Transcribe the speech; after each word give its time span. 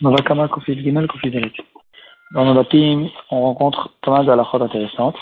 Dans 0.00 0.10
nos 2.52 2.64
on 3.30 3.42
rencontre 3.42 3.90
pas 4.02 4.10
mal 4.10 4.26
d'alachot 4.26 4.60
intéressantes. 4.60 5.16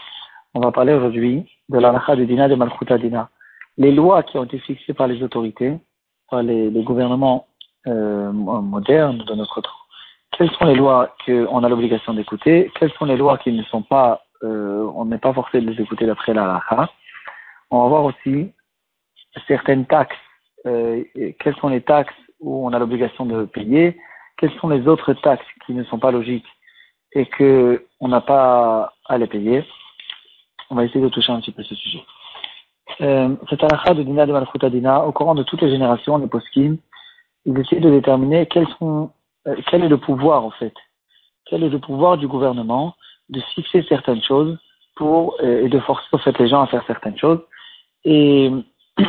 On 0.54 0.60
va 0.60 0.72
parler 0.72 0.95
aujourd'hui 0.95 1.46
de 1.68 1.79
l'alacha 1.79 2.17
de 2.17 2.25
Dina 2.25 2.48
de 2.48 2.54
Malchuta 2.54 2.96
Dina. 2.96 3.28
Les 3.76 3.92
lois 3.92 4.22
qui 4.22 4.38
ont 4.38 4.44
été 4.44 4.58
fixées 4.58 4.94
par 4.94 5.08
les 5.08 5.22
autorités, 5.22 5.74
par 6.30 6.42
les, 6.42 6.70
les 6.70 6.82
gouvernements 6.82 7.48
euh, 7.86 8.32
modernes 8.32 9.18
de 9.18 9.34
notre 9.34 9.61
temps. 9.61 9.70
Quelles 10.30 10.50
sont 10.53 10.64
les 10.64 10.75
lois 10.75 11.14
qu'on 11.27 11.64
a 11.64 11.68
l'obligation 11.68 12.14
d'écouter? 12.14 12.70
Quelles 12.79 12.93
sont 12.93 13.04
les 13.04 13.16
lois 13.16 13.36
qui 13.39 13.52
ne 13.52 13.62
sont 13.64 13.82
pas, 13.82 14.23
euh, 14.43 14.91
on 14.95 15.04
n'est 15.04 15.18
pas 15.18 15.34
forcé 15.34 15.61
de 15.61 15.70
les 15.70 15.82
écouter 15.82 16.07
d'après 16.07 16.32
l'alacha 16.32 16.89
On 17.70 17.82
va 17.82 17.89
voir 17.89 18.04
aussi 18.04 18.52
certaines 19.46 19.84
taxes. 19.84 20.16
Euh, 20.66 21.04
quelles 21.39 21.57
sont 21.57 21.68
les 21.68 21.82
taxes 21.82 22.14
où 22.41 22.66
on 22.66 22.73
a 22.73 22.79
l'obligation 22.79 23.27
de 23.27 23.45
payer? 23.45 23.98
Quelles 24.37 24.53
sont 24.61 24.69
les 24.69 24.87
autres 24.89 25.12
taxes 25.14 25.46
qui 25.67 25.73
ne 25.73 25.85
sont 25.85 25.98
pas 25.98 26.11
logiques 26.11 26.47
et 27.15 27.27
que 27.27 27.87
on 28.01 28.09
n'a 28.09 28.20
pas 28.20 28.95
à 29.06 29.19
les 29.19 29.27
payer. 29.27 29.65
On 30.70 30.75
va 30.75 30.84
essayer 30.84 31.01
de 31.01 31.09
toucher 31.09 31.33
un 31.33 31.41
petit 31.41 31.52
peu 31.52 31.62
ce 31.62 31.75
sujet. 31.75 32.02
Euh, 33.01 33.34
cette 33.51 33.62
halakha 33.62 33.95
de 33.95 34.03
Dina 34.03 34.27
de 34.27 34.33
Malchuta 34.33 34.70
Dina, 34.70 35.05
au 35.05 35.12
courant 35.12 35.34
de 35.34 35.42
toutes 35.42 35.62
les 35.62 35.70
générations, 35.70 36.19
les 36.19 36.27
poskim, 36.27 36.79
ils 37.45 37.59
essaient 37.59 37.80
de 37.80 37.91
déterminer 37.91 38.47
quels 38.47 38.69
sont, 38.79 39.11
euh, 39.47 39.56
quel 39.70 39.84
est 39.84 39.89
le 39.89 39.98
pouvoir 39.98 40.45
en 40.45 40.51
fait, 40.51 40.75
quel 41.47 41.62
est 41.62 41.69
le 41.69 41.78
pouvoir 41.78 42.17
du 42.19 42.28
gouvernement 42.28 42.95
de 43.28 43.41
fixer 43.55 43.84
certaines 43.89 44.23
choses 44.23 44.59
pour 44.97 45.37
euh, 45.42 45.64
et 45.64 45.69
de 45.69 45.78
forcer 45.80 46.06
en 46.12 46.19
fait 46.19 46.39
les 46.39 46.48
gens 46.48 46.62
à 46.62 46.67
faire 46.67 46.84
certaines 46.87 47.19
choses. 47.19 47.41
Et 48.05 48.51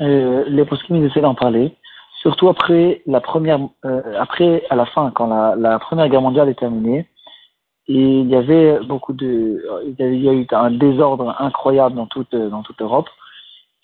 euh, 0.00 0.44
les 0.46 0.64
poskim 0.64 0.96
ils 0.96 1.04
essaient 1.04 1.20
d'en 1.20 1.34
parler 1.34 1.76
surtout 2.20 2.48
après 2.48 3.02
la 3.06 3.20
première, 3.20 3.60
euh, 3.84 4.02
après 4.18 4.64
à 4.70 4.76
la 4.76 4.86
fin, 4.86 5.10
quand 5.10 5.26
la, 5.26 5.54
la, 5.56 5.78
première 5.78 6.08
guerre 6.08 6.22
mondiale 6.22 6.48
est 6.48 6.58
terminée, 6.58 7.08
il 7.88 8.28
y 8.28 8.34
avait 8.34 8.80
beaucoup 8.80 9.12
de, 9.12 9.64
il 9.84 10.22
y, 10.22 10.28
a 10.28 10.32
eu 10.32 10.46
un 10.50 10.70
désordre 10.72 11.36
incroyable 11.38 11.94
dans 11.94 12.06
toute 12.06 12.34
dans 12.34 12.62
toute 12.62 12.80
Europe, 12.80 13.08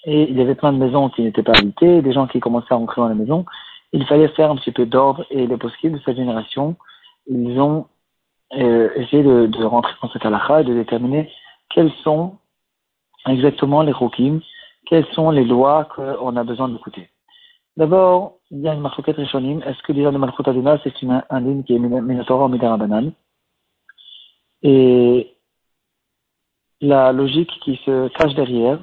et 0.05 0.29
il 0.29 0.37
y 0.37 0.41
avait 0.41 0.57
plein 0.57 0.73
de 0.73 0.79
maisons 0.79 1.09
qui 1.09 1.23
n'étaient 1.23 1.45
pas 1.45 1.57
habitées, 1.57 2.03
des 2.03 2.13
gens 2.13 2.27
qui 2.27 2.41
commençaient 2.41 2.75
à 2.75 2.77
rentrer 2.77 3.01
dans 3.01 3.09
les 3.09 3.15
maisons. 3.15 3.45
Il 3.93 4.05
fallait 4.07 4.29
faire 4.29 4.51
un 4.51 4.57
petit 4.57 4.73
peu 4.73 4.87
d'ordre, 4.87 5.25
et 5.31 5.47
les 5.47 5.57
posquiers 5.57 5.91
de 5.91 6.01
cette 6.05 6.17
génération, 6.17 6.77
ils 7.27 7.61
ont 7.61 7.87
euh, 8.55 8.91
essayé 8.97 9.23
de, 9.23 9.47
de, 9.47 9.65
rentrer 9.65 9.95
dans 10.03 10.11
cette 10.11 10.27
halakha 10.27 10.63
et 10.63 10.65
de 10.65 10.75
déterminer 10.75 11.31
quels 11.71 11.93
sont 12.03 12.39
exactement 13.27 13.83
les 13.83 13.93
rokim, 13.93 14.41
quelles 14.87 15.07
sont 15.13 15.31
les 15.31 15.45
lois 15.45 15.85
qu'on 15.95 16.37
a 16.37 16.45
besoin 16.45 16.69
d'écouter. 16.69 17.09
D'abord, 17.77 18.39
il 18.51 18.61
y 18.61 18.69
a 18.69 18.75
une 18.75 18.81
marquette 18.81 19.17
rishonim. 19.17 19.63
Est-ce 19.63 19.83
que 19.83 19.93
déjà 19.93 20.11
le 20.11 20.19
malchut 20.19 20.47
adina, 20.47 20.79
c'est 20.85 21.01
une, 21.03 21.23
un 21.29 21.41
ligne 21.41 21.63
qui 21.63 21.75
est 21.75 21.79
minatora 21.79 22.45
ou 22.45 22.49
midarabanan? 22.49 23.13
Et 24.63 25.35
la 26.81 27.13
logique 27.13 27.51
qui 27.65 27.77
se 27.85 28.09
cache 28.09 28.35
derrière, 28.35 28.79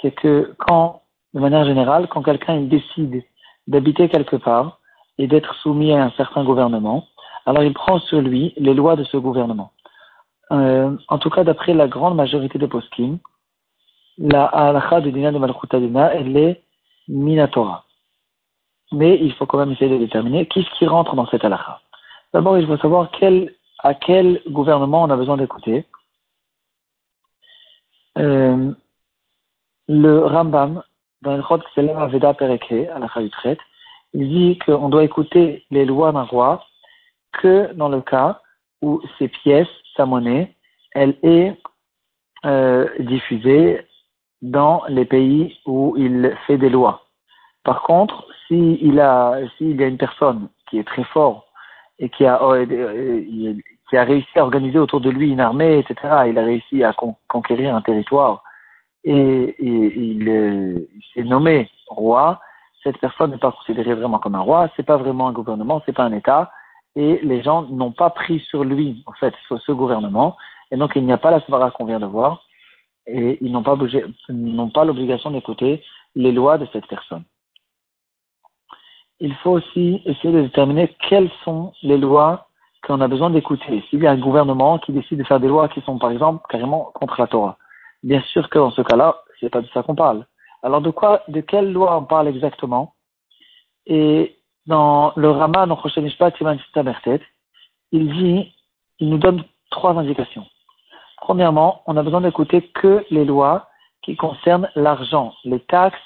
c'est 0.00 0.12
que 0.12 0.54
quand, 0.58 1.02
de 1.34 1.40
manière 1.40 1.64
générale, 1.64 2.06
quand 2.08 2.22
quelqu'un 2.22 2.60
décide 2.60 3.24
d'habiter 3.66 4.08
quelque 4.08 4.36
part 4.36 4.80
et 5.18 5.26
d'être 5.26 5.54
soumis 5.56 5.92
à 5.92 6.04
un 6.04 6.10
certain 6.10 6.44
gouvernement, 6.44 7.06
alors 7.46 7.64
il 7.64 7.74
prend 7.74 7.98
sur 7.98 8.20
lui 8.20 8.54
les 8.56 8.74
lois 8.74 8.94
de 8.94 9.04
ce 9.04 9.16
gouvernement. 9.16 9.72
Euh, 10.52 10.96
en 11.08 11.18
tout 11.18 11.30
cas, 11.30 11.44
d'après 11.44 11.74
la 11.74 11.88
grande 11.88 12.14
majorité 12.14 12.58
des 12.58 12.68
poskim, 12.68 13.18
la 14.18 14.44
halakha 14.44 15.00
de 15.00 15.10
Dina 15.10 15.32
de 15.32 15.38
Malchut 15.38 15.72
Adina, 15.72 16.14
elle 16.14 16.36
est 16.36 16.62
minatora 17.08 17.84
mais 18.92 19.18
il 19.20 19.32
faut 19.34 19.46
quand 19.46 19.58
même 19.58 19.72
essayer 19.72 19.90
de 19.90 19.98
déterminer 19.98 20.46
qui 20.46 20.62
ce 20.62 20.78
qui 20.78 20.86
rentre 20.86 21.14
dans 21.14 21.26
cette 21.26 21.44
halakha. 21.44 21.80
D'abord, 22.32 22.58
il 22.58 22.66
faut 22.66 22.76
savoir 22.76 23.10
à 23.82 23.94
quel 23.94 24.42
gouvernement 24.48 25.02
on 25.02 25.10
a 25.10 25.16
besoin 25.16 25.36
d'écouter. 25.36 25.84
Euh, 28.18 28.72
le 29.88 30.24
Rambam, 30.24 30.82
dans 31.22 31.36
le 31.36 31.42
Chod 31.42 31.62
Kselem 31.64 32.08
Veda 32.08 32.34
Pereke, 32.34 32.88
halakha 32.94 33.22
Utret, 33.22 33.58
il 34.12 34.28
dit 34.28 34.58
qu'on 34.58 34.88
doit 34.88 35.04
écouter 35.04 35.64
les 35.70 35.84
lois 35.84 36.12
d'un 36.12 36.22
roi 36.22 36.64
que 37.32 37.72
dans 37.74 37.88
le 37.88 38.00
cas 38.00 38.40
où 38.82 39.00
ses 39.18 39.28
pièces, 39.28 39.68
sa 39.96 40.06
monnaie, 40.06 40.54
elle 40.92 41.16
est 41.22 41.56
euh, 42.44 42.88
diffusée 42.98 43.86
dans 44.42 44.82
les 44.88 45.04
pays 45.04 45.58
où 45.66 45.94
il 45.96 46.36
fait 46.46 46.58
des 46.58 46.70
lois. 46.70 47.06
Par 47.62 47.82
contre, 47.82 48.26
s'il 48.50 49.00
a, 49.00 49.38
s'il 49.56 49.80
y 49.80 49.84
a 49.84 49.86
une 49.86 49.96
personne 49.96 50.48
qui 50.68 50.78
est 50.78 50.86
très 50.86 51.04
fort 51.04 51.46
et 52.00 52.08
qui 52.08 52.26
a, 52.26 52.42
euh, 52.42 52.66
euh, 52.68 53.54
qui 53.88 53.96
a 53.96 54.04
réussi 54.04 54.38
à 54.38 54.42
organiser 54.42 54.78
autour 54.78 55.00
de 55.00 55.10
lui 55.10 55.30
une 55.30 55.40
armée, 55.40 55.78
etc., 55.78 56.24
il 56.28 56.38
a 56.38 56.44
réussi 56.44 56.82
à 56.82 56.94
conquérir 57.28 57.74
un 57.74 57.82
territoire 57.82 58.42
et, 59.04 59.54
il, 59.60 60.28
il 60.28 61.02
s'est 61.14 61.22
nommé 61.22 61.70
roi, 61.88 62.40
cette 62.82 62.98
personne 62.98 63.30
n'est 63.30 63.38
pas 63.38 63.52
considérée 63.52 63.94
vraiment 63.94 64.18
comme 64.18 64.34
un 64.34 64.40
roi, 64.40 64.68
c'est 64.76 64.86
pas 64.86 64.96
vraiment 64.96 65.28
un 65.28 65.32
gouvernement, 65.32 65.82
c'est 65.86 65.92
pas 65.92 66.04
un 66.04 66.12
État, 66.12 66.50
et 66.96 67.20
les 67.22 67.42
gens 67.42 67.62
n'ont 67.62 67.92
pas 67.92 68.10
pris 68.10 68.40
sur 68.40 68.64
lui, 68.64 69.02
en 69.06 69.12
fait, 69.12 69.34
sur 69.46 69.60
ce 69.60 69.72
gouvernement, 69.72 70.36
et 70.70 70.76
donc 70.76 70.92
il 70.96 71.04
n'y 71.04 71.12
a 71.12 71.18
pas 71.18 71.30
la 71.30 71.40
svara 71.40 71.70
qu'on 71.70 71.84
vient 71.84 72.00
de 72.00 72.06
voir, 72.06 72.44
et 73.06 73.38
ils 73.40 73.52
n'ont 73.52 73.62
pas 73.62 74.84
l'obligation 74.84 75.30
d'écouter 75.30 75.82
les 76.14 76.32
lois 76.32 76.58
de 76.58 76.66
cette 76.72 76.86
personne 76.86 77.24
il 79.20 79.34
faut 79.36 79.50
aussi 79.50 80.02
essayer 80.06 80.32
de 80.32 80.42
déterminer 80.42 80.94
quelles 81.08 81.30
sont 81.44 81.72
les 81.82 81.98
lois 81.98 82.48
qu'on 82.82 83.00
a 83.00 83.08
besoin 83.08 83.30
d'écouter. 83.30 83.84
S'il 83.88 84.02
y 84.02 84.06
a 84.06 84.12
un 84.12 84.18
gouvernement 84.18 84.78
qui 84.78 84.92
décide 84.92 85.18
de 85.18 85.24
faire 85.24 85.40
des 85.40 85.48
lois 85.48 85.68
qui 85.68 85.82
sont, 85.82 85.98
par 85.98 86.10
exemple, 86.10 86.44
carrément 86.48 86.90
contre 86.94 87.20
la 87.20 87.26
Torah, 87.26 87.58
bien 88.02 88.22
sûr 88.32 88.48
que 88.48 88.58
dans 88.58 88.70
ce 88.70 88.80
cas-là, 88.80 89.22
c'est 89.38 89.50
pas 89.50 89.60
de 89.60 89.68
ça 89.68 89.82
qu'on 89.82 89.94
parle. 89.94 90.26
Alors 90.62 90.80
de 90.80 90.90
quoi, 90.90 91.22
de 91.28 91.40
quelle 91.40 91.72
loi 91.72 91.96
on 91.96 92.04
parle 92.04 92.28
exactement? 92.28 92.94
Et 93.86 94.36
dans 94.66 95.12
le 95.16 95.30
Rama, 95.30 95.66
dans 95.66 95.80
il 97.92 98.12
dit, 98.12 98.52
il 99.00 99.10
nous 99.10 99.18
donne 99.18 99.42
trois 99.70 99.98
indications. 99.98 100.46
Premièrement, 101.18 101.82
on 101.86 101.96
a 101.96 102.02
besoin 102.02 102.20
d'écouter 102.22 102.62
que 102.62 103.04
les 103.10 103.24
lois 103.24 103.68
qui 104.02 104.16
concernent 104.16 104.70
l'argent, 104.74 105.34
les 105.44 105.60
taxes 105.60 105.98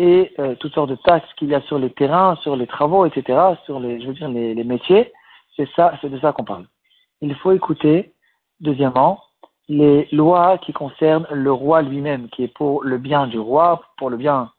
et 0.00 0.32
euh, 0.38 0.54
toutes 0.54 0.72
sortes 0.72 0.88
de 0.88 0.96
taxes 0.96 1.28
qu'il 1.36 1.48
y 1.48 1.54
a 1.54 1.60
sur 1.62 1.78
les 1.78 1.90
terrains, 1.90 2.34
sur 2.36 2.56
les 2.56 2.66
travaux, 2.66 3.04
etc., 3.04 3.38
sur 3.66 3.78
les, 3.78 4.00
je 4.00 4.06
veux 4.06 4.14
dire, 4.14 4.30
les, 4.30 4.64
métiers, 4.64 5.12
c'est 5.56 5.68
ça, 5.76 5.92
c'est 6.00 6.08
de 6.08 6.18
ça 6.20 6.32
qu'on 6.32 6.44
parle. 6.44 6.64
Il 7.20 7.34
faut 7.34 7.52
écouter, 7.52 8.14
deuxièmement, 8.60 9.22
les 9.68 10.08
lois 10.10 10.56
qui 10.56 10.72
concernent 10.72 11.26
le 11.30 11.52
roi 11.52 11.82
lui-même, 11.82 12.30
qui 12.30 12.44
est 12.44 12.48
pour 12.48 12.82
le 12.82 12.96
bien 12.96 13.26
du 13.26 13.38
roi, 13.38 13.82
pour 13.98 14.08
le 14.08 14.16
bien, 14.16 14.50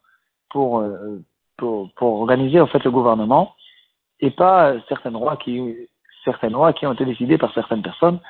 pour, 0.48 0.78
euh, 0.78 1.18
pour, 1.56 1.90
organiser 2.00 2.60
en 2.60 2.68
fait 2.68 2.84
le 2.84 2.92
gouvernement, 2.92 3.56
et 4.20 4.30
pas 4.30 4.74
certaines 4.88 5.14
lois 5.14 5.36
qui, 5.36 5.74
certaines 6.24 6.52
lois 6.52 6.72
qui 6.72 6.86
ont 6.86 6.92
été 6.92 7.04
décidées 7.04 7.38
par 7.38 7.52
certaines 7.52 7.82
personnes 7.82 8.20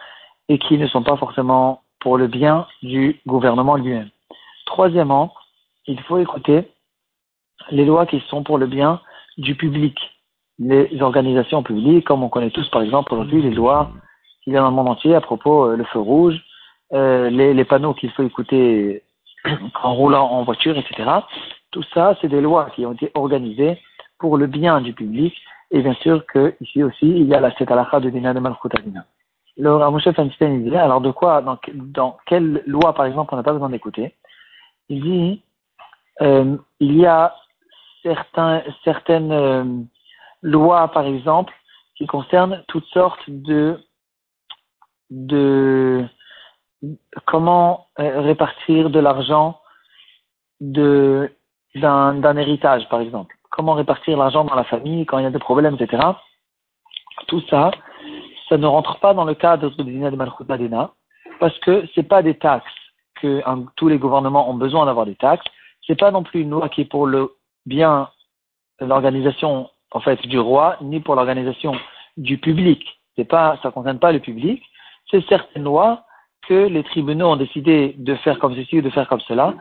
et 0.49 0.59
qui 0.59 0.79
ne 0.79 0.87
sont 0.87 1.03
pas 1.03 1.19
forcément 1.19 1.83
pour 2.01 2.17
le 2.17 2.27
bien 2.27 2.67
du 2.83 3.21
gouvernement 3.27 3.77
lui-même. 3.77 4.09
Troisièmement, 4.65 5.35
il 5.87 6.01
faut 6.01 6.17
écouter 6.17 6.69
les 7.71 7.85
lois 7.85 8.07
qui 8.07 8.21
sont 8.29 8.43
pour 8.43 8.59
le 8.59 8.67
bien 8.67 9.01
du 9.39 9.55
public, 9.55 9.99
les 10.59 11.01
organisations 11.01 11.63
publiques, 11.63 12.07
comme 12.07 12.23
on 12.23 12.29
connaît 12.29 12.51
tous 12.51 12.69
par 12.71 12.83
exemple 12.83 13.15
aujourd'hui 13.15 13.43
les 13.43 13.51
lois 13.51 13.91
qu'il 14.43 14.53
y 14.53 14.57
a 14.57 14.61
dans 14.61 14.71
le 14.71 14.75
monde 14.75 14.89
entier 14.89 15.15
à 15.15 15.21
propos 15.21 15.67
euh, 15.67 15.77
le 15.77 15.85
feu 15.85 16.01
rouge, 16.01 16.41
euh, 16.93 17.31
les, 17.31 17.65
panneaux 17.65 17.95
qu'il 17.95 18.11
faut 18.11 18.23
écouter 18.23 19.03
en 19.83 19.95
roulant 19.95 20.27
en 20.27 20.45
voiture, 20.45 20.77
etc. 20.77 21.11
Tout 21.71 21.85
ça, 21.95 22.17
c'est 22.21 22.29
des 22.29 22.41
lois 22.41 22.69
qui 22.75 22.85
ont 22.85 22.93
été 22.93 23.11
organisées 23.15 23.79
pour 24.19 24.37
le 24.37 24.47
bien 24.47 24.81
du 24.81 24.93
public. 24.93 25.35
Et 25.71 25.81
bien 25.81 25.95
sûr 25.95 26.27
que 26.27 26.55
ici 26.61 26.83
aussi, 26.83 27.07
il 27.07 27.25
y 27.25 27.35
a 27.35 27.41
la 27.41 27.55
setalakha 27.57 28.01
de 28.01 28.11
Dina 28.11 28.35
de 28.35 28.41
Malchutadina. 28.41 29.07
Le 29.57 29.75
Ramoshe 29.75 30.11
Feinstein, 30.11 30.53
il 30.53 30.71
dit, 30.71 30.77
alors 30.77 31.01
de 31.01 31.11
quoi, 31.11 31.41
dans, 31.41 31.59
dans 31.75 32.19
quelle 32.27 32.63
loi, 32.67 32.95
par 32.95 33.07
exemple, 33.07 33.33
on 33.33 33.37
n'a 33.37 33.43
pas 33.43 33.53
besoin 33.53 33.71
d'écouter? 33.71 34.15
Il 34.89 35.03
dit, 35.03 35.43
euh, 36.21 36.57
il 36.81 36.97
y 36.97 37.07
a 37.07 37.35
certaines 38.85 39.33
euh, 39.33 39.65
lois, 40.43 40.89
par 40.89 41.07
exemple, 41.07 41.53
qui 41.97 42.07
concernent 42.07 42.63
toutes 42.69 42.87
sortes 42.87 43.23
de, 43.29 43.79
comment 47.27 47.87
euh, 47.99 48.21
répartir 48.21 48.91
de 48.91 48.99
l'argent 48.99 49.61
de, 50.61 51.31
d'un, 51.75 52.37
héritage, 52.37 52.89
par 52.89 53.01
exemple. 53.01 53.37
Comment 53.51 53.75
répartir 53.75 54.17
l'argent 54.17 54.45
dans 54.45 54.55
la 54.55 54.65
famille 54.65 55.07
quand 55.07 55.19
il 55.19 55.25
y 55.25 55.27
a 55.27 55.31
des 55.31 55.39
problèmes, 55.39 55.77
etc. 55.79 56.03
Tout 57.29 57.43
ça, 57.51 57.71
ça 58.49 58.57
ne 58.57 58.67
rentre 58.67 58.99
pas 59.01 59.15
dans 59.15 59.25
le 59.25 59.35
cadre 59.35 59.71
de 59.71 59.83
Dina 59.83 60.11
de 60.11 60.17
Malchut 60.17 60.45
parce 61.39 61.59
que 61.59 61.85
c'est 61.95 62.05
pas 62.05 62.23
des 62.23 62.35
taxes 62.35 62.71
que 63.21 63.43
tous 63.77 63.89
les 63.89 63.99
gouvernements 63.99 64.49
ont 64.49 64.55
besoin 64.55 64.87
d'avoir 64.87 65.07
des 65.07 65.17
taxes. 65.17 65.47
C'est 65.87 65.99
pas 65.99 66.11
non 66.11 66.23
plus 66.23 66.41
une 66.43 66.51
loi 66.51 66.69
qui 66.69 66.83
est 66.83 66.91
pour 66.91 67.07
le 67.07 67.35
bien 67.67 68.09
l'organisation 68.81 69.69
en 69.93 70.01
fait, 70.01 70.21
du 70.27 70.39
roi, 70.39 70.77
ni 70.81 71.01
pour 71.01 71.15
l'organisation 71.15 71.75
du 72.17 72.39
public. 72.39 72.83
C'est 73.17 73.25
pas, 73.25 73.59
ça 73.63 73.71
concerne 73.71 73.99
pas 73.99 74.13
le 74.13 74.21
public. 74.21 74.63
C'est 75.11 75.25
certaines 75.29 75.65
lois 75.65 76.05
que 76.49 76.67
les 76.67 76.83
tribunaux 76.83 77.29
ont 77.29 77.37
décidé 77.37 77.95
de 77.99 78.15
faire 78.17 78.39
comme 78.39 78.55
ceci 78.57 78.79
ou 78.79 78.83
de 78.83 78.91
faire 78.91 79.09
comme 79.09 79.21
cela. 79.21 79.55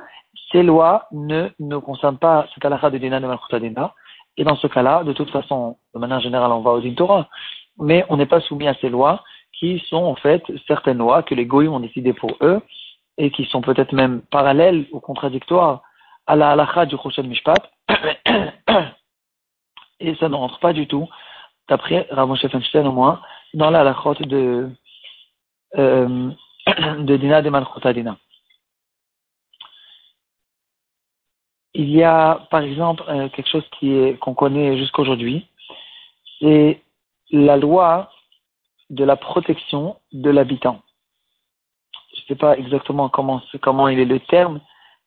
Ces 0.52 0.64
lois 0.64 1.08
ne, 1.12 1.50
ne 1.60 1.78
concernent 1.78 2.18
pas 2.18 2.48
ce 2.54 2.60
cas-là 2.60 2.90
de 2.90 2.98
Dina 2.98 3.20
de 3.20 3.28
Malchutadina. 3.28 3.94
Et 4.38 4.44
dans 4.44 4.56
ce 4.56 4.68
cas-là, 4.68 5.04
de 5.04 5.14
toute 5.14 5.30
façon, 5.30 5.78
de 5.94 6.00
manière 6.00 6.22
générale, 6.22 6.52
on 6.52 6.62
va 6.62 6.72
au 6.72 6.80
Din 6.80 6.94
Torah. 6.94 7.28
Mais 7.78 8.06
on 8.10 8.18
n'est 8.18 8.26
pas 8.26 8.42
soumis 8.42 8.68
à 8.68 8.74
ces 8.76 8.90
lois 8.90 9.24
qui 9.54 9.80
sont 9.90 10.04
en 10.04 10.16
fait 10.16 10.44
certaines 10.68 10.98
lois 10.98 11.24
que 11.24 11.36
les 11.36 11.46
goïms 11.46 11.74
ont 11.74 11.80
décidées 11.80 12.14
pour 12.14 12.38
eux 12.42 12.62
et 13.18 13.32
qui 13.32 13.46
sont 13.46 13.62
peut-être 13.62 13.94
même 13.94 14.22
parallèles 14.32 14.88
ou 14.92 15.00
contradictoires 15.00 15.82
à 16.26 16.36
la 16.36 16.52
halakha 16.52 16.86
du 16.86 16.96
Choshen 16.98 17.28
Mishpat. 17.28 17.70
et 20.00 20.16
ça 20.16 20.30
ne 20.30 20.36
rentre 20.36 20.60
pas 20.60 20.74
du 20.74 20.88
tout, 20.88 21.08
d'après 21.70 22.08
Ramon 22.12 22.36
Feinstein 22.36 22.88
au 22.88 22.92
moins, 22.92 23.22
dans 23.54 23.70
la 23.70 23.82
halachot 23.82 24.16
de, 24.16 24.70
euh, 25.78 26.32
de 27.00 27.18
Dina 27.18 27.42
de 27.42 27.50
Malchotadina. 27.50 28.18
Il 31.74 31.90
y 31.90 32.04
a, 32.04 32.48
par 32.52 32.62
exemple, 32.62 33.04
euh, 33.08 33.30
quelque 33.30 33.50
chose 33.50 33.68
qui 33.80 33.94
est 33.94 34.18
qu'on 34.20 34.34
connaît 34.34 34.78
jusqu'aujourd'hui, 34.78 35.48
c'est 36.40 36.82
la 37.32 37.56
loi 37.56 38.12
de 38.90 39.06
la 39.06 39.16
protection 39.16 39.98
de 40.12 40.30
l'habitant. 40.30 40.82
Je 42.14 42.22
ne 42.22 42.26
sais 42.28 42.36
pas 42.36 42.58
exactement 42.58 43.08
comment 43.08 43.88
il 43.88 44.00
est 44.00 44.06
le 44.06 44.20
terme, 44.20 44.60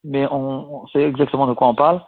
mais 0.04 0.26
on, 0.30 0.86
sait 0.88 1.02
exactement 1.02 1.46
de 1.46 1.52
quoi 1.52 1.68
on 1.68 1.74
parle. 1.74 2.04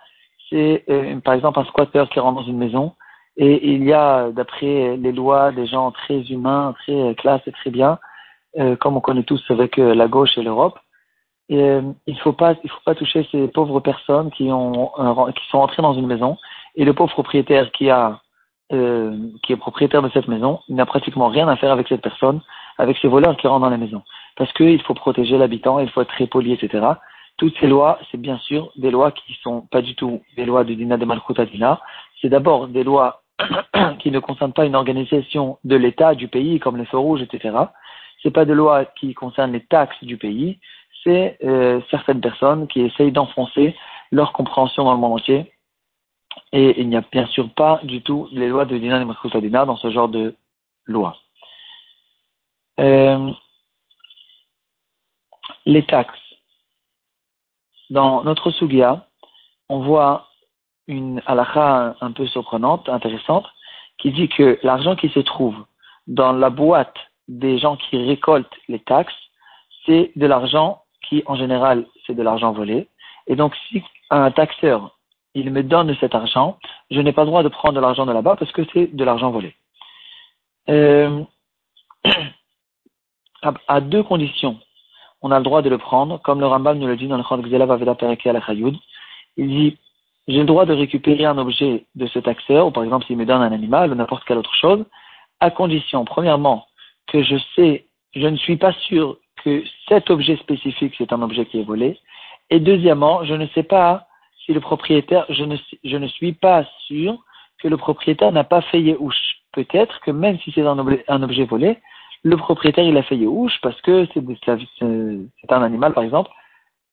C'est 0.50 0.84
euh, 0.88 1.18
par 1.20 1.34
exemple 1.34 1.58
un 1.58 1.64
squatter 1.64 2.04
qui 2.10 2.20
rentre 2.20 2.40
dans 2.40 2.46
une 2.46 2.58
maison 2.58 2.92
et 3.36 3.68
il 3.74 3.84
y 3.84 3.92
a, 3.92 4.30
d'après 4.30 4.96
les 4.96 5.12
lois, 5.12 5.52
des 5.52 5.66
gens 5.66 5.90
très 5.90 6.20
humains, 6.22 6.74
très 6.80 7.14
classe 7.16 7.42
et 7.46 7.52
très 7.52 7.70
bien, 7.70 7.98
euh, 8.58 8.76
comme 8.76 8.96
on 8.96 9.00
connaît 9.00 9.24
tous 9.24 9.42
avec 9.50 9.78
euh, 9.78 9.94
la 9.94 10.08
gauche 10.08 10.38
et 10.38 10.42
l'Europe. 10.42 10.78
Il 11.48 12.18
faut 12.22 12.32
pas, 12.32 12.54
il 12.64 12.70
faut 12.70 12.80
pas 12.84 12.94
toucher 12.94 13.28
ces 13.30 13.46
pauvres 13.48 13.80
personnes 13.80 14.30
qui 14.30 14.50
ont, 14.50 14.90
qui 15.36 15.46
sont 15.48 15.58
entrées 15.58 15.82
dans 15.82 15.94
une 15.94 16.06
maison 16.06 16.38
et 16.74 16.84
le 16.84 16.92
pauvre 16.92 17.12
propriétaire 17.12 17.70
qui 17.70 17.88
euh, 17.90 19.16
est 19.48 19.56
propriétaire 19.56 20.02
de 20.02 20.10
cette 20.10 20.26
maison, 20.26 20.60
n'a 20.68 20.86
pratiquement 20.86 21.28
rien 21.28 21.46
à 21.46 21.56
faire 21.56 21.70
avec 21.70 21.86
cette 21.88 22.02
personne, 22.02 22.40
avec 22.78 22.96
ces 22.98 23.06
voleurs 23.06 23.36
qui 23.36 23.46
rentrent 23.46 23.64
dans 23.64 23.70
la 23.70 23.76
maison. 23.76 24.02
Parce 24.36 24.52
qu'il 24.54 24.82
faut 24.82 24.94
protéger 24.94 25.38
l'habitant, 25.38 25.78
il 25.78 25.88
faut 25.90 26.00
être 26.00 26.14
très 26.14 26.26
poli, 26.26 26.52
etc. 26.52 26.84
Toutes 27.36 27.56
ces 27.60 27.66
lois, 27.66 27.98
c'est 28.10 28.20
bien 28.20 28.38
sûr 28.38 28.72
des 28.76 28.90
lois 28.90 29.12
qui 29.12 29.34
sont 29.42 29.62
pas 29.62 29.82
du 29.82 29.94
tout 29.94 30.22
des 30.36 30.44
lois 30.44 30.64
de 30.64 30.72
Dina 30.74 30.96
de 30.96 31.04
Malchut 31.04 31.40
Dina. 31.52 31.80
C'est 32.20 32.28
d'abord 32.28 32.68
des 32.68 32.82
lois 32.82 33.22
qui 33.98 34.10
ne 34.10 34.18
concernent 34.20 34.54
pas 34.54 34.64
une 34.64 34.76
organisation 34.76 35.58
de 35.64 35.76
l'État, 35.76 36.14
du 36.14 36.28
pays, 36.28 36.58
comme 36.58 36.78
les 36.78 36.86
feux 36.86 36.98
rouges, 36.98 37.22
etc. 37.22 37.56
C'est 38.22 38.30
pas 38.30 38.46
des 38.46 38.54
lois 38.54 38.86
qui 38.86 39.12
concernent 39.12 39.52
les 39.52 39.64
taxes 39.64 40.02
du 40.02 40.16
pays. 40.16 40.58
C'est 41.04 41.36
euh, 41.44 41.80
certaines 41.90 42.20
personnes 42.20 42.66
qui 42.68 42.80
essayent 42.80 43.12
d'enfoncer 43.12 43.76
leur 44.10 44.32
compréhension 44.32 44.84
dans 44.84 44.94
le 44.94 44.98
monde 44.98 45.20
entier 45.20 45.52
et 46.52 46.80
il 46.80 46.88
n'y 46.88 46.96
a 46.96 47.04
bien 47.12 47.26
sûr 47.26 47.50
pas 47.54 47.80
du 47.82 48.02
tout 48.02 48.28
les 48.32 48.48
lois 48.48 48.64
de 48.64 48.78
Dina 48.78 49.00
et 49.00 49.40
Dina 49.40 49.64
dans 49.64 49.76
ce 49.76 49.90
genre 49.90 50.08
de 50.08 50.34
loi. 50.84 51.16
Euh, 52.80 53.30
les 55.64 55.84
taxes. 55.84 56.25
Dans 57.90 58.24
notre 58.24 58.50
Sugia, 58.50 59.06
on 59.68 59.80
voit 59.80 60.28
une 60.88 61.22
halakha 61.26 61.96
un 62.00 62.12
peu 62.12 62.26
surprenante, 62.26 62.88
intéressante, 62.88 63.46
qui 63.98 64.12
dit 64.12 64.28
que 64.28 64.58
l'argent 64.62 64.96
qui 64.96 65.08
se 65.08 65.20
trouve 65.20 65.56
dans 66.06 66.32
la 66.32 66.50
boîte 66.50 66.96
des 67.28 67.58
gens 67.58 67.76
qui 67.76 67.96
récoltent 67.96 68.46
les 68.68 68.78
taxes, 68.78 69.14
c'est 69.84 70.12
de 70.16 70.26
l'argent 70.26 70.82
qui, 71.08 71.22
en 71.26 71.36
général, 71.36 71.86
c'est 72.06 72.14
de 72.14 72.22
l'argent 72.22 72.52
volé. 72.52 72.88
Et 73.26 73.36
donc, 73.36 73.54
si 73.68 73.82
un 74.10 74.30
taxeur 74.30 74.96
il 75.36 75.50
me 75.50 75.62
donne 75.62 75.94
cet 76.00 76.14
argent, 76.14 76.58
je 76.90 76.98
n'ai 76.98 77.12
pas 77.12 77.22
le 77.22 77.26
droit 77.26 77.42
de 77.42 77.48
prendre 77.48 77.74
de 77.74 77.80
l'argent 77.80 78.06
de 78.06 78.12
là-bas 78.12 78.36
parce 78.36 78.52
que 78.52 78.62
c'est 78.72 78.86
de 78.96 79.04
l'argent 79.04 79.30
volé. 79.30 79.54
Euh, 80.70 81.22
à, 83.68 83.80
deux 83.82 84.02
conditions, 84.02 84.58
on 85.22 85.30
a 85.30 85.38
le 85.38 85.44
droit 85.44 85.62
de 85.62 85.70
le 85.70 85.78
prendre, 85.78 86.20
comme 86.22 86.40
le 86.40 86.46
Rambam 86.46 86.78
nous 86.78 86.86
le 86.86 86.96
dit 86.96 87.08
dans 87.08 87.16
le 87.16 87.22
Chod 87.22 87.44
Gzelav 87.44 87.70
Aveda 87.70 87.94
Pereke 87.94 88.26
al 88.26 88.42
Il 89.36 89.48
dit, 89.48 89.78
j'ai 90.28 90.38
le 90.38 90.44
droit 90.44 90.66
de 90.66 90.74
récupérer 90.74 91.24
un 91.24 91.38
objet 91.38 91.84
de 91.94 92.06
ce 92.06 92.18
taxeur, 92.18 92.66
ou 92.66 92.70
par 92.70 92.84
exemple 92.84 93.06
s'il 93.06 93.16
me 93.16 93.26
donne 93.26 93.42
un 93.42 93.52
animal 93.52 93.92
ou 93.92 93.94
n'importe 93.94 94.24
quelle 94.24 94.38
autre 94.38 94.54
chose, 94.54 94.84
à 95.40 95.50
condition, 95.50 96.04
premièrement, 96.04 96.66
que 97.06 97.22
je 97.22 97.36
sais, 97.54 97.86
je 98.14 98.26
ne 98.26 98.36
suis 98.36 98.56
pas 98.56 98.72
sûr 98.72 99.18
que 99.44 99.62
cet 99.88 100.10
objet 100.10 100.36
spécifique, 100.36 100.94
c'est 100.98 101.12
un 101.12 101.22
objet 101.22 101.46
qui 101.46 101.60
est 101.60 101.64
volé, 101.64 101.98
et 102.50 102.60
deuxièmement, 102.60 103.24
je 103.24 103.34
ne 103.34 103.46
sais 103.48 103.62
pas 103.62 104.06
si 104.44 104.52
le 104.52 104.60
propriétaire, 104.60 105.26
je 105.28 105.44
ne, 105.44 105.56
je 105.84 105.96
ne 105.96 106.06
suis 106.06 106.32
pas 106.32 106.64
sûr 106.86 107.18
que 107.58 107.68
le 107.68 107.76
propriétaire 107.76 108.32
n'a 108.32 108.44
pas 108.44 108.62
fait 108.62 108.80
Yehush. 108.80 109.42
Peut-être 109.52 110.00
que 110.00 110.10
même 110.10 110.38
si 110.40 110.52
c'est 110.52 110.62
un, 110.62 110.78
un, 110.78 111.22
objet 111.22 111.44
volé, 111.44 111.78
le 112.22 112.36
propriétaire 112.36 112.84
il 112.84 112.96
a 112.96 113.02
fait 113.02 113.16
Yehush 113.16 113.60
parce 113.62 113.80
que 113.82 114.06
c'est 114.14 115.52
un 115.52 115.62
animal 115.62 115.92
par 115.92 116.04
exemple 116.04 116.30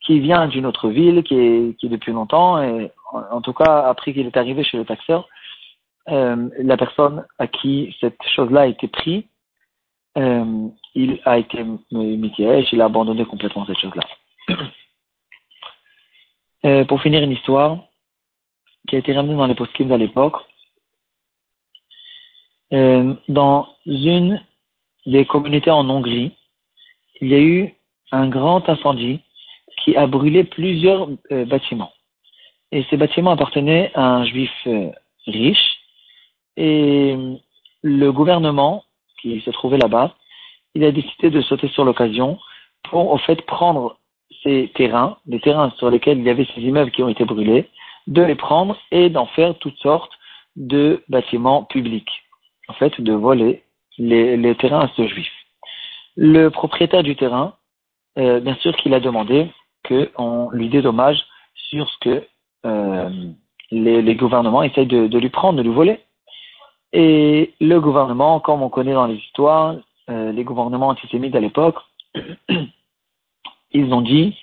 qui 0.03 0.19
vient 0.19 0.47
d'une 0.47 0.65
autre 0.65 0.89
ville, 0.89 1.23
qui 1.23 1.35
est, 1.35 1.75
depuis 1.83 2.11
longtemps, 2.11 2.61
et 2.61 2.91
en, 3.13 3.41
tout 3.41 3.53
cas 3.53 3.83
après 3.87 4.13
qu'il 4.13 4.27
est 4.27 4.37
arrivé 4.37 4.63
chez 4.63 4.77
le 4.77 4.85
taxeur, 4.85 5.27
euh, 6.09 6.49
la 6.59 6.75
personne 6.75 7.25
à 7.39 7.47
qui 7.47 7.95
cette 8.01 8.21
chose-là 8.35 8.61
a 8.61 8.65
été 8.67 8.87
prise, 8.89 9.23
euh, 10.17 10.67
il 10.93 11.21
a 11.23 11.37
été 11.39 11.65
métier, 11.91 12.65
il 12.71 12.81
a 12.81 12.85
abandonné 12.85 13.25
complètement 13.25 13.65
cette 13.65 13.79
chose-là. 13.79 14.03
Euh, 16.65 16.85
pour 16.85 17.01
finir 17.01 17.21
une 17.21 17.31
histoire 17.31 17.79
qui 18.87 18.95
a 18.95 18.99
été 18.99 19.13
ramenée 19.13 19.35
dans 19.35 19.47
les 19.47 19.55
post 19.55 19.71
à 19.81 19.97
l'époque. 19.97 20.37
Dans 22.71 23.67
une 23.85 24.41
des 25.05 25.25
communautés 25.25 25.71
en 25.71 25.89
Hongrie, 25.89 26.31
il 27.21 27.29
y 27.29 27.35
a 27.35 27.39
eu 27.39 27.73
un 28.11 28.27
grand 28.27 28.67
incendie 28.69 29.21
qui 29.83 29.95
a 29.95 30.07
brûlé 30.07 30.43
plusieurs 30.43 31.09
euh, 31.31 31.45
bâtiments. 31.45 31.91
Et 32.71 32.85
ces 32.89 32.97
bâtiments 32.97 33.31
appartenaient 33.31 33.91
à 33.93 34.15
un 34.15 34.25
juif 34.25 34.51
riche. 35.27 35.77
Et 36.57 37.15
le 37.81 38.11
gouvernement 38.11 38.83
qui 39.21 39.41
se 39.41 39.51
trouvait 39.51 39.77
là-bas, 39.77 40.15
il 40.75 40.83
a 40.83 40.91
décidé 40.91 41.29
de 41.29 41.41
sauter 41.41 41.67
sur 41.69 41.85
l'occasion 41.85 42.39
pour, 42.83 43.11
au 43.11 43.17
fait, 43.17 43.41
prendre 43.45 43.97
ces 44.43 44.71
terrains, 44.75 45.17
les 45.27 45.39
terrains 45.39 45.71
sur 45.77 45.89
lesquels 45.89 46.17
il 46.17 46.25
y 46.25 46.29
avait 46.29 46.47
ces 46.53 46.61
immeubles 46.61 46.91
qui 46.91 47.03
ont 47.03 47.09
été 47.09 47.25
brûlés, 47.25 47.69
de 48.07 48.21
les 48.21 48.35
prendre 48.35 48.77
et 48.91 49.09
d'en 49.09 49.25
faire 49.27 49.57
toutes 49.59 49.77
sortes 49.77 50.11
de 50.55 51.03
bâtiments 51.07 51.63
publics. 51.63 52.09
En 52.67 52.73
fait, 52.73 52.99
de 52.99 53.13
voler 53.13 53.62
les, 53.97 54.55
terrains 54.55 54.85
à 54.85 54.91
ce 54.95 55.07
juif. 55.07 55.31
Le 56.15 56.49
propriétaire 56.49 57.03
du 57.03 57.15
terrain, 57.15 57.55
euh, 58.17 58.39
bien 58.39 58.55
sûr 58.55 58.75
qu'il 58.77 58.93
a 58.93 58.99
demandé 58.99 59.49
qu'on 59.87 60.49
lui 60.51 60.69
dédommage 60.69 61.19
sur 61.55 61.89
ce 61.89 61.97
que 61.99 62.27
euh, 62.65 63.09
les, 63.71 64.15
gouvernements 64.15 64.63
essayent 64.63 64.85
de, 64.87 65.17
lui 65.17 65.29
prendre, 65.29 65.57
de 65.57 65.63
lui 65.63 65.73
voler. 65.73 65.99
Et 66.93 67.53
le 67.59 67.79
gouvernement, 67.79 68.39
comme 68.39 68.61
on 68.61 68.69
connaît 68.69 68.93
dans 68.93 69.07
les 69.07 69.15
histoires, 69.15 69.75
euh, 70.09 70.31
les 70.31 70.43
gouvernements 70.43 70.89
antisémites 70.89 71.35
à 71.35 71.39
l'époque, 71.39 71.77
ils 73.71 73.93
ont 73.93 74.01
dit, 74.01 74.37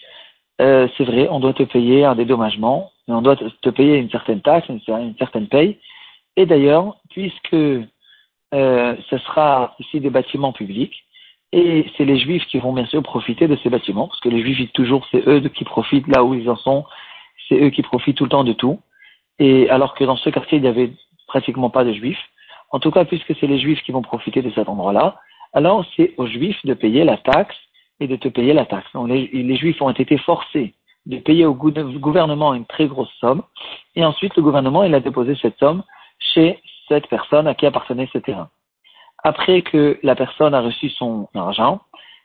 euh, 0.61 0.89
c'est 0.97 1.05
vrai, 1.05 1.29
on 1.31 1.41
doit 1.41 1.55
te 1.55 1.63
payer 1.63 2.05
un 2.05 2.15
dédommagement, 2.15 2.91
mais 3.07 3.15
on 3.15 3.23
doit 3.23 3.37
te 3.37 3.71
payer 3.71 3.97
une 3.97 4.11
certaine 4.11 4.41
taxe, 4.41 4.69
une, 4.69 5.15
certaine 5.19 5.49
paye. 5.49 5.79
Et 6.37 6.47
d'ailleurs, 6.47 6.97
puisque 7.11 7.57
euh, 8.55 8.97
ce 9.09 9.19
sera 9.19 9.75
ici 9.79 10.01
des 10.01 10.11
bâtiments 10.11 10.53
publics, 10.53 11.05
et 11.53 11.87
c'est 11.97 12.05
les 12.05 12.19
juifs 12.19 12.45
qui 12.47 12.59
vont 12.59 12.73
bien 12.73 12.87
sûr 12.87 13.03
profiter 13.03 13.49
de 13.49 13.57
ces 13.63 13.71
bâtiments, 13.71 14.09
parce 14.09 14.21
que 14.21 14.29
les 14.29 14.41
juifs, 14.41 14.73
toujours, 14.73 15.07
c'est 15.11 15.27
eux 15.27 15.41
qui 15.41 15.65
profitent 15.65 16.07
là 16.09 16.25
où 16.25 16.35
ils 16.35 16.49
en 16.49 16.57
sont, 16.57 16.85
c'est 17.49 17.61
eux 17.61 17.71
qui 17.71 17.83
profitent 17.83 18.17
tout 18.17 18.25
le 18.25 18.31
temps 18.31 18.45
de 18.45 18.53
tout. 18.53 18.81
Et 19.39 19.69
alors 19.71 19.95
que 19.95 20.05
dans 20.05 20.17
ce 20.17 20.31
quartier, 20.31 20.59
il 20.59 20.63
n'y 20.63 20.69
avait 20.69 20.93
pratiquement 21.27 21.71
pas 21.71 21.85
de 21.85 21.93
juifs. 21.93 22.23
En 22.71 22.79
tout 22.79 22.91
cas, 22.91 23.05
puisque 23.05 23.35
c'est 23.39 23.49
les 23.49 23.59
juifs 23.59 23.83
qui 23.83 23.91
vont 23.91 24.03
profiter 24.03 24.43
de 24.43 24.51
cet 24.51 24.69
endroit-là, 24.69 25.19
alors 25.53 25.85
c'est 25.97 26.15
aux 26.19 26.27
juifs 26.27 26.65
de 26.65 26.75
payer 26.75 27.05
la 27.05 27.17
taxe 27.17 27.57
et 27.99 28.07
de 28.07 28.17
te 28.17 28.29
payer 28.29 28.53
la 28.53 28.67
taxe. 28.67 28.89
Donc, 28.95 29.09
les, 29.09 29.57
Juifs 29.57 29.81
ont 29.83 29.91
été 29.91 30.17
forcés 30.19 30.75
de 31.07 31.19
payer 31.19 31.47
au 31.47 31.55
gouvernement 31.55 32.55
une 32.55 32.67
très 32.67 32.87
grosse 32.87 33.13
somme, 33.21 33.43
et 33.97 34.05
ensuite 34.05 34.37
le 34.37 34.43
gouvernement 34.43 34.85
il 34.85 34.95
a 34.95 35.01
déposé 35.01 35.35
cette 35.41 35.59
somme 35.59 35.83
chez 36.19 36.59
cette 36.91 37.07
personne 37.07 37.47
à 37.47 37.55
qui 37.55 37.67
appartenait 37.67 38.09
ce 38.13 38.19
terrain. 38.19 38.51
Après 39.23 39.63
que 39.63 39.99
la 40.03 40.17
personne 40.17 40.55
a 40.55 40.61
reçu 40.61 40.91
son 40.91 41.29
argent, 41.35 41.81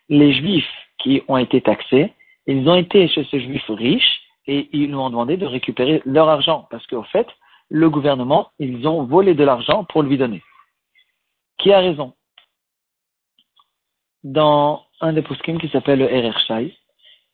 les 0.10 0.34
Juifs 0.34 0.74
qui 0.98 1.22
ont 1.28 1.38
été 1.38 1.62
taxés, 1.62 2.14
ils 2.48 2.68
ont 2.68 2.76
été 2.76 3.08
chez 3.08 3.24
ce 3.26 3.38
Juif 3.38 3.64
riche 3.70 4.22
et 4.48 4.70
ils 4.74 4.88
lui 4.88 4.96
ont 4.96 5.10
demandé 5.10 5.38
de 5.38 5.46
récupérer 5.46 6.02
leur 6.06 6.30
argent, 6.30 6.68
parce 6.72 6.86
qu'au 6.88 7.04
fait, 7.04 7.28
le 7.70 7.90
gouvernement, 7.90 8.50
ils 8.60 8.88
ont 8.88 9.04
volé 9.04 9.34
de 9.34 9.44
l'argent 9.44 9.84
pour 9.84 10.04
lui 10.04 10.18
donner. 10.18 10.42
Qui 11.58 11.72
a 11.72 11.80
raison? 11.80 12.14
Dans 14.24 14.86
un 15.02 15.14
des 15.14 15.22
poskim 15.22 15.60
qui 15.60 15.70
s'appelle 15.70 16.00
le 16.00 16.06
RR 16.06 16.40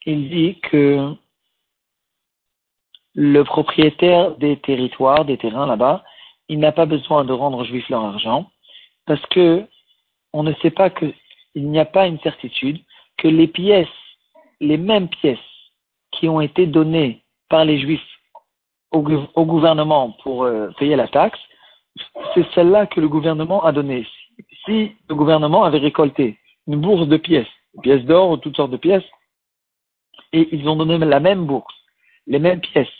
il 0.04 0.30
dit 0.30 0.58
que 0.60 1.14
le 3.14 3.42
propriétaire 3.44 4.36
des 4.36 4.58
territoires, 4.58 5.24
des 5.24 5.38
terrains 5.38 5.66
là-bas, 5.66 6.02
il 6.52 6.58
n'a 6.58 6.70
pas 6.70 6.84
besoin 6.84 7.24
de 7.24 7.32
rendre 7.32 7.58
aux 7.58 7.64
juifs 7.64 7.88
leur 7.88 8.04
argent 8.04 8.50
parce 9.06 9.24
que 9.26 9.64
on 10.34 10.42
ne 10.42 10.52
sait 10.60 10.70
pas 10.70 10.90
que 10.90 11.06
il 11.54 11.70
n'y 11.70 11.78
a 11.78 11.86
pas 11.86 12.06
une 12.06 12.20
certitude 12.20 12.78
que 13.16 13.28
les 13.28 13.46
pièces, 13.46 13.98
les 14.60 14.76
mêmes 14.76 15.08
pièces 15.08 15.48
qui 16.10 16.28
ont 16.28 16.42
été 16.42 16.66
données 16.66 17.22
par 17.48 17.64
les 17.64 17.78
juifs 17.80 18.06
au, 18.90 19.00
gouvernement 19.00 20.10
pour 20.22 20.44
euh, 20.44 20.68
payer 20.78 20.96
la 20.96 21.08
taxe, 21.08 21.38
c'est 22.34 22.46
celle-là 22.54 22.86
que 22.86 23.00
le 23.00 23.08
gouvernement 23.08 23.64
a 23.64 23.72
donnée. 23.72 24.06
Si 24.66 24.92
le 25.08 25.14
gouvernement 25.14 25.64
avait 25.64 25.78
récolté 25.78 26.38
une 26.66 26.80
bourse 26.82 27.08
de 27.08 27.16
pièces, 27.16 27.54
pièces 27.82 28.04
d'or 28.04 28.30
ou 28.30 28.36
toutes 28.36 28.56
sortes 28.56 28.70
de 28.70 28.76
pièces, 28.76 29.08
et 30.34 30.48
ils 30.52 30.68
ont 30.68 30.76
donné 30.76 30.98
la 30.98 31.20
même 31.20 31.46
bourse, 31.46 31.74
les 32.26 32.38
mêmes 32.38 32.60
pièces, 32.60 32.98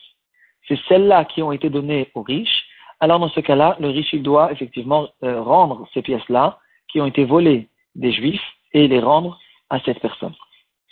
c'est 0.66 0.78
celles-là 0.88 1.26
qui 1.26 1.42
ont 1.42 1.52
été 1.52 1.68
données 1.68 2.10
aux 2.14 2.22
riches, 2.22 2.61
alors 3.02 3.18
dans 3.18 3.28
ce 3.30 3.40
cas-là, 3.40 3.76
le 3.80 3.88
riche 3.88 4.12
il 4.12 4.22
doit 4.22 4.52
effectivement 4.52 5.08
euh, 5.24 5.42
rendre 5.42 5.88
ces 5.92 6.02
pièces-là 6.02 6.60
qui 6.86 7.00
ont 7.00 7.06
été 7.06 7.24
volées 7.24 7.68
des 7.96 8.12
juifs 8.12 8.46
et 8.72 8.86
les 8.86 9.00
rendre 9.00 9.40
à 9.70 9.80
cette 9.80 9.98
personne. 9.98 10.34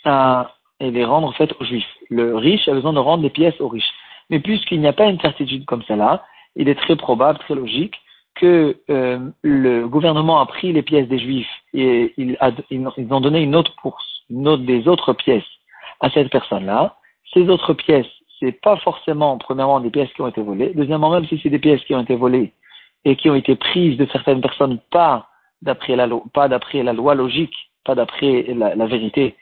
et 0.05 0.91
les 0.91 1.05
rendre 1.05 1.29
en 1.29 1.31
fait 1.31 1.53
aux 1.59 1.63
juifs. 1.63 1.93
Le 2.09 2.35
riche 2.35 2.67
a 2.67 2.73
besoin 2.73 2.91
de 2.91 2.99
rendre 2.99 3.23
les 3.23 3.29
pièces 3.29 3.59
aux 3.61 3.69
riches. 3.69 3.93
Mais 4.29 4.41
puisqu'il 4.41 4.81
n'y 4.81 4.87
a 4.87 4.93
pas 4.93 5.05
une 5.05 5.21
certitude 5.21 5.63
comme 5.65 5.83
cela, 5.83 6.25
il 6.57 6.67
est 6.67 6.75
très 6.75 6.97
probable, 6.97 7.39
très 7.39 7.55
logique, 7.55 7.95
que 8.35 8.75
euh, 8.89 9.19
le 9.41 9.87
gouvernement 9.87 10.41
a 10.41 10.45
pris 10.45 10.73
les 10.73 10.81
pièces 10.81 11.07
des 11.07 11.19
juifs 11.19 11.55
et 11.73 12.13
ils, 12.17 12.37
ils 12.71 13.13
ont 13.13 13.21
donné 13.21 13.41
une 13.41 13.55
autre 13.55 13.73
course, 13.77 14.23
une 14.29 14.49
autre 14.49 14.63
des 14.63 14.85
autres 14.89 15.13
pièces 15.13 15.51
à 16.01 16.09
cette 16.09 16.29
personne-là. 16.29 16.97
Ces 17.33 17.47
autres 17.47 17.73
pièces, 17.73 18.11
c'est 18.41 18.59
pas 18.59 18.75
forcément, 18.77 19.37
premièrement, 19.37 19.79
des 19.79 19.91
pièces 19.91 20.11
qui 20.13 20.21
ont 20.21 20.27
été 20.27 20.41
volées. 20.41 20.71
Deuxièmement, 20.75 21.11
même 21.11 21.25
si 21.27 21.39
c'est 21.41 21.49
des 21.49 21.59
pièces 21.59 21.83
qui 21.83 21.93
ont 21.93 22.01
été 22.01 22.15
volées 22.15 22.53
et 23.05 23.15
qui 23.15 23.29
ont 23.29 23.35
été 23.35 23.55
prises 23.55 23.97
de 23.97 24.07
certaines 24.11 24.41
personnes, 24.41 24.79
pas 24.91 25.27
d'après 25.61 25.95
la, 25.95 26.07
pas 26.33 26.47
d'après 26.47 26.83
la 26.83 26.93
loi 26.93 27.13
logique, 27.13 27.53
pas 27.85 27.95
d'après 27.95 28.45
la, 28.53 28.85
vérité, 28.85 29.35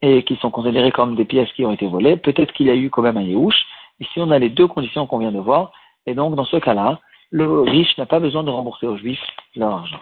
et 0.00 0.24
qui 0.24 0.36
sont 0.36 0.50
considérées 0.50 0.92
comme 0.92 1.14
des 1.14 1.24
pièces 1.24 1.52
qui 1.52 1.64
ont 1.64 1.72
été 1.72 1.86
volées, 1.86 2.16
peut-être 2.16 2.52
qu'il 2.52 2.66
y 2.66 2.70
a 2.70 2.74
eu 2.74 2.90
quand 2.90 3.02
même 3.02 3.18
un 3.18 3.22
yéhouch. 3.22 3.64
Ici, 4.00 4.14
on 4.16 4.30
a 4.30 4.38
les 4.38 4.48
deux 4.48 4.66
conditions 4.66 5.06
qu'on 5.06 5.18
vient 5.18 5.32
de 5.32 5.38
voir. 5.38 5.72
Et 6.06 6.14
donc, 6.14 6.34
dans 6.34 6.44
ce 6.44 6.56
cas-là, 6.56 7.00
le 7.30 7.60
riche 7.60 7.96
n'a 7.98 8.06
pas 8.06 8.18
besoin 8.18 8.42
de 8.42 8.50
rembourser 8.50 8.86
aux 8.86 8.96
juifs 8.96 9.24
leur 9.56 9.72
argent. 9.72 10.00